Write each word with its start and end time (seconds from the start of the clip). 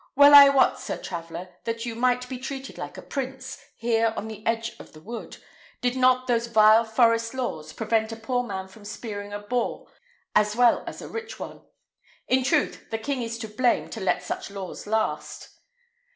"Well 0.15 0.33
I 0.33 0.49
wot, 0.49 0.79
sir 0.79 0.97
traveller, 0.99 1.49
that 1.65 1.85
you 1.85 1.93
might 1.93 2.27
be 2.27 2.39
treated 2.39 2.79
like 2.79 2.97
a 2.97 3.03
prince, 3.03 3.63
here 3.75 4.15
on 4.17 4.27
the 4.27 4.43
edge 4.47 4.75
of 4.79 4.93
the 4.93 4.99
wood, 4.99 5.37
did 5.79 5.95
not 5.95 6.25
those 6.25 6.47
vile 6.47 6.85
forest 6.85 7.35
laws 7.35 7.71
prevent 7.71 8.11
a 8.11 8.15
poor 8.15 8.41
man 8.41 8.67
from 8.67 8.83
spearing 8.83 9.31
a 9.31 9.37
boar 9.37 9.85
as 10.33 10.55
well 10.55 10.83
as 10.87 11.03
a 11.03 11.07
rich 11.07 11.39
one. 11.39 11.61
In 12.27 12.43
truth, 12.43 12.89
the 12.89 12.97
king 12.97 13.21
is 13.21 13.37
to 13.37 13.47
blame 13.47 13.91
to 13.91 13.99
let 14.01 14.23
such 14.23 14.49
laws 14.49 14.87
last." 14.87 15.49